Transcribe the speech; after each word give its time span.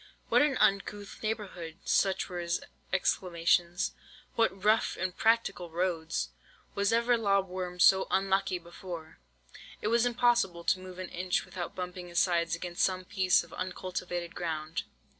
"'What 0.29 0.41
an 0.41 0.57
uncouth 0.57 1.21
neighbourhood!' 1.21 1.77
Such 1.85 2.27
were 2.27 2.39
his 2.39 2.61
exclamations. 2.91 3.91
'What 4.33 4.63
rough 4.65 4.97
impracticable 4.97 5.69
roads! 5.69 6.29
Was 6.73 6.91
ever 6.91 7.17
lob 7.19 7.47
worm 7.47 7.79
so 7.79 8.07
unlucky 8.09 8.57
before!' 8.57 9.19
It 9.79 9.89
was 9.89 10.07
impossible 10.07 10.63
to 10.63 10.79
move 10.79 10.97
an 10.97 11.09
inch 11.09 11.45
without 11.45 11.75
bumping 11.75 12.07
his 12.07 12.17
sides 12.17 12.55
against 12.55 12.81
some 12.83 13.05
piece 13.05 13.43
of 13.43 13.53
uncultivated 13.53 14.33
ground. 14.33 14.81